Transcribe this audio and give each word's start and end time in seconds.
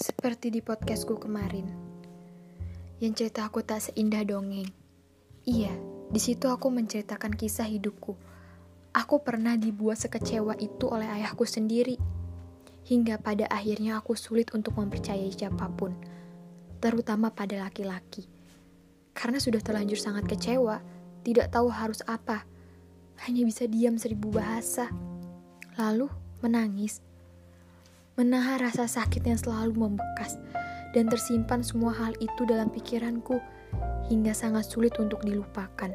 Seperti 0.00 0.48
di 0.48 0.64
podcastku 0.64 1.20
kemarin, 1.20 1.68
yang 3.04 3.12
cerita 3.12 3.44
aku 3.44 3.60
tak 3.60 3.84
seindah 3.84 4.24
dongeng. 4.24 4.72
Iya, 5.44 5.76
di 6.08 6.16
situ 6.16 6.48
aku 6.48 6.72
menceritakan 6.72 7.36
kisah 7.36 7.68
hidupku. 7.68 8.16
Aku 8.96 9.20
pernah 9.20 9.60
dibuat 9.60 10.00
sekecewa 10.00 10.56
itu 10.56 10.88
oleh 10.88 11.04
ayahku 11.04 11.44
sendiri, 11.44 12.00
hingga 12.88 13.20
pada 13.20 13.44
akhirnya 13.52 14.00
aku 14.00 14.16
sulit 14.16 14.56
untuk 14.56 14.80
mempercayai 14.80 15.36
siapa 15.36 15.68
pun, 15.68 15.92
terutama 16.80 17.28
pada 17.28 17.60
laki-laki. 17.60 18.24
Karena 19.12 19.36
sudah 19.36 19.60
terlanjur 19.60 20.00
sangat 20.00 20.24
kecewa, 20.24 20.80
tidak 21.28 21.52
tahu 21.52 21.68
harus 21.68 22.00
apa, 22.08 22.48
hanya 23.28 23.44
bisa 23.44 23.68
diam 23.68 24.00
seribu 24.00 24.32
bahasa, 24.32 24.88
lalu 25.76 26.08
menangis 26.40 27.04
menahan 28.20 28.60
rasa 28.60 28.84
sakit 28.84 29.24
yang 29.24 29.40
selalu 29.40 29.88
membekas 29.88 30.36
dan 30.92 31.08
tersimpan 31.08 31.64
semua 31.64 31.96
hal 31.96 32.12
itu 32.20 32.44
dalam 32.44 32.68
pikiranku 32.68 33.40
hingga 34.12 34.36
sangat 34.36 34.68
sulit 34.68 34.92
untuk 35.00 35.24
dilupakan. 35.24 35.88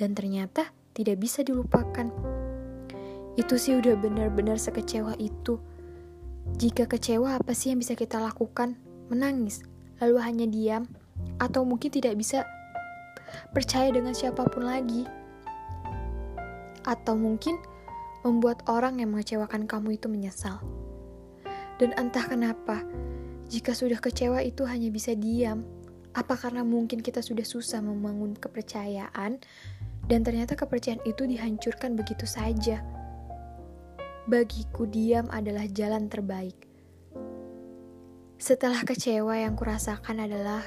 Dan 0.00 0.16
ternyata 0.16 0.72
tidak 0.96 1.20
bisa 1.20 1.44
dilupakan. 1.44 2.08
Itu 3.36 3.60
sih 3.60 3.76
udah 3.76 4.00
benar-benar 4.00 4.56
sekecewa 4.56 5.12
itu. 5.20 5.60
Jika 6.56 6.88
kecewa 6.88 7.36
apa 7.36 7.52
sih 7.52 7.76
yang 7.76 7.84
bisa 7.84 7.92
kita 7.92 8.16
lakukan? 8.16 8.80
Menangis, 9.12 9.60
lalu 10.00 10.16
hanya 10.24 10.46
diam, 10.48 10.88
atau 11.36 11.68
mungkin 11.68 11.92
tidak 11.92 12.16
bisa 12.16 12.48
percaya 13.52 13.92
dengan 13.92 14.16
siapa 14.16 14.48
pun 14.48 14.64
lagi. 14.64 15.04
Atau 16.88 17.20
mungkin 17.20 17.60
membuat 18.24 18.64
orang 18.72 19.04
yang 19.04 19.12
mengecewakan 19.12 19.68
kamu 19.68 20.00
itu 20.00 20.08
menyesal. 20.08 20.64
Dan 21.80 21.96
entah 21.96 22.28
kenapa, 22.28 22.84
jika 23.52 23.76
sudah 23.76 24.00
kecewa 24.00 24.40
itu 24.40 24.64
hanya 24.64 24.88
bisa 24.88 25.12
diam. 25.12 25.64
Apa 26.12 26.36
karena 26.36 26.64
mungkin 26.64 27.00
kita 27.00 27.24
sudah 27.24 27.44
susah 27.44 27.80
membangun 27.80 28.36
kepercayaan 28.36 29.40
dan 30.08 30.20
ternyata 30.24 30.56
kepercayaan 30.56 31.00
itu 31.08 31.24
dihancurkan 31.24 31.96
begitu 31.96 32.28
saja. 32.28 32.80
Bagiku 34.28 34.88
diam 34.88 35.28
adalah 35.32 35.68
jalan 35.68 36.08
terbaik. 36.08 36.56
Setelah 38.40 38.82
kecewa 38.82 39.38
yang 39.38 39.54
kurasakan 39.54 40.26
adalah 40.26 40.66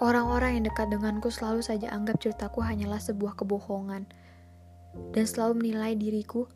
orang-orang 0.00 0.58
yang 0.58 0.64
dekat 0.70 0.88
denganku 0.88 1.28
selalu 1.28 1.60
saja 1.60 1.90
anggap 1.92 2.22
ceritaku 2.22 2.62
hanyalah 2.64 3.02
sebuah 3.02 3.36
kebohongan 3.36 4.08
dan 5.12 5.24
selalu 5.26 5.66
menilai 5.66 5.98
diriku 5.98 6.48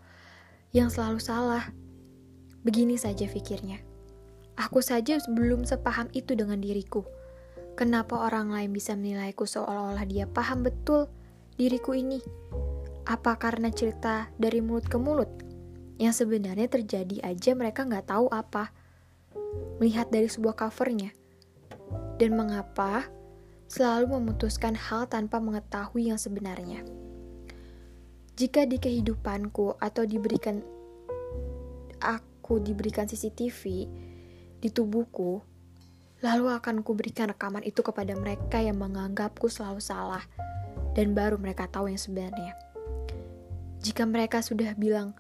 yang 0.73 0.89
selalu 0.89 1.21
salah 1.21 1.69
Begini 2.63 2.95
saja 2.95 3.27
pikirnya. 3.27 3.83
Aku 4.55 4.79
saja 4.79 5.19
belum 5.27 5.67
sepaham 5.67 6.07
itu 6.15 6.39
dengan 6.39 6.63
diriku. 6.63 7.03
Kenapa 7.75 8.23
orang 8.23 8.55
lain 8.55 8.71
bisa 8.71 8.95
menilaiku 8.95 9.49
seolah-olah 9.49 10.07
dia 10.07 10.31
paham 10.31 10.63
betul 10.63 11.11
diriku 11.59 11.99
ini? 11.99 12.23
Apa 13.03 13.35
karena 13.35 13.75
cerita 13.75 14.31
dari 14.39 14.63
mulut 14.63 14.87
ke 14.87 14.95
mulut? 14.95 15.27
Yang 15.99 16.23
sebenarnya 16.23 16.71
terjadi 16.71 17.19
aja 17.27 17.51
mereka 17.59 17.83
nggak 17.83 18.15
tahu 18.15 18.31
apa. 18.31 18.71
Melihat 19.83 20.15
dari 20.15 20.31
sebuah 20.31 20.55
covernya. 20.55 21.11
Dan 22.23 22.39
mengapa 22.39 23.11
selalu 23.67 24.21
memutuskan 24.21 24.79
hal 24.79 25.11
tanpa 25.11 25.43
mengetahui 25.43 26.15
yang 26.15 26.21
sebenarnya. 26.21 26.87
Jika 28.39 28.71
di 28.71 28.79
kehidupanku 28.79 29.81
atau 29.83 30.07
diberikan 30.07 30.63
aku 31.99 32.32
aku 32.53 32.61
diberikan 32.61 33.09
CCTV 33.09 33.89
di 34.61 34.69
tubuhku, 34.69 35.41
lalu 36.21 36.53
akan 36.53 36.85
kuberikan 36.85 37.33
rekaman 37.33 37.65
itu 37.65 37.81
kepada 37.81 38.13
mereka 38.13 38.61
yang 38.61 38.77
menganggapku 38.77 39.49
selalu 39.49 39.81
salah, 39.81 40.21
dan 40.93 41.17
baru 41.17 41.41
mereka 41.41 41.65
tahu 41.65 41.89
yang 41.89 41.97
sebenarnya. 41.97 42.53
Jika 43.81 44.05
mereka 44.05 44.45
sudah 44.45 44.77
bilang, 44.77 45.17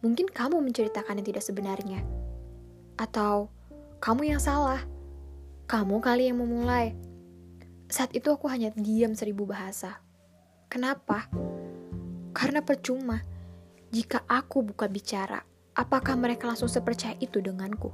mungkin 0.00 0.24
kamu 0.24 0.64
menceritakan 0.64 1.20
yang 1.20 1.28
tidak 1.28 1.44
sebenarnya, 1.44 2.00
atau 2.96 3.52
kamu 4.00 4.32
yang 4.32 4.40
salah, 4.40 4.80
kamu 5.68 6.00
kali 6.00 6.32
yang 6.32 6.40
memulai. 6.40 6.96
Saat 7.92 8.16
itu 8.16 8.32
aku 8.32 8.48
hanya 8.48 8.72
diam 8.72 9.12
seribu 9.12 9.44
bahasa. 9.44 10.00
Kenapa? 10.72 11.28
Karena 12.32 12.64
percuma 12.64 13.20
jika 13.92 14.24
aku 14.24 14.64
buka 14.64 14.88
bicara 14.88 15.44
apakah 15.74 16.14
mereka 16.14 16.46
langsung 16.50 16.70
sepercaya 16.70 17.18
itu 17.18 17.42
denganku? 17.42 17.90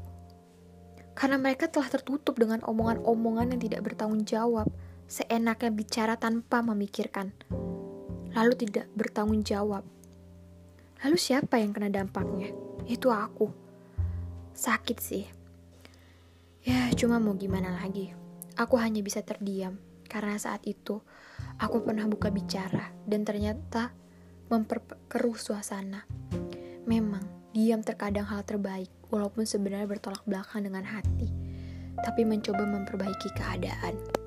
Karena 1.16 1.36
mereka 1.36 1.68
telah 1.68 1.88
tertutup 1.88 2.36
dengan 2.36 2.64
omongan-omongan 2.64 3.56
yang 3.56 3.60
tidak 3.60 3.80
bertanggung 3.84 4.24
jawab, 4.24 4.68
seenaknya 5.10 5.68
bicara 5.74 6.14
tanpa 6.16 6.64
memikirkan, 6.64 7.34
lalu 8.32 8.54
tidak 8.56 8.86
bertanggung 8.96 9.42
jawab. 9.44 9.84
Lalu 11.00 11.16
siapa 11.16 11.56
yang 11.56 11.72
kena 11.72 11.88
dampaknya? 11.88 12.52
Itu 12.84 13.08
aku. 13.08 13.48
Sakit 14.52 14.98
sih. 15.00 15.24
Ya, 16.60 16.92
cuma 16.92 17.16
mau 17.16 17.32
gimana 17.32 17.72
lagi. 17.80 18.12
Aku 18.60 18.76
hanya 18.76 19.00
bisa 19.00 19.24
terdiam 19.24 19.80
karena 20.04 20.36
saat 20.36 20.60
itu 20.68 21.00
aku 21.56 21.80
pernah 21.80 22.04
buka 22.04 22.28
bicara 22.28 22.92
dan 23.08 23.24
ternyata 23.24 23.96
memperkeruh 24.52 25.40
suasana. 25.40 26.04
Memang 26.84 27.39
Diam 27.50 27.82
terkadang 27.82 28.30
hal 28.30 28.46
terbaik, 28.46 28.86
walaupun 29.10 29.42
sebenarnya 29.42 29.90
bertolak 29.90 30.22
belakang 30.22 30.70
dengan 30.70 30.86
hati, 30.86 31.26
tapi 31.98 32.22
mencoba 32.22 32.62
memperbaiki 32.62 33.26
keadaan. 33.34 34.19